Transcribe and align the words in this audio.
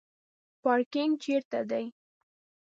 پارکینګ 0.61 1.11
چیرته 1.23 1.59
دی؟ 1.69 1.85